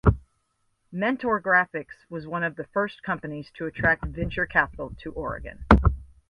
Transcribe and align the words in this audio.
Mentor 0.91 1.39
Graphics 1.39 2.07
was 2.09 2.25
one 2.25 2.43
of 2.43 2.55
the 2.55 2.63
first 2.73 3.03
companies 3.03 3.51
to 3.53 3.67
attract 3.67 4.03
venture 4.07 4.47
capital 4.47 4.95
to 5.03 5.11
Oregon. 5.11 5.63